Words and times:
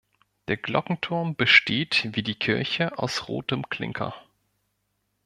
Der 0.47 0.57
Glockenturm 0.57 1.35
besteht, 1.35 2.09
wie 2.15 2.23
die 2.23 2.33
Kirche 2.33 2.97
aus 2.97 3.27
rotem 3.27 3.69
Klinker. 3.69 4.15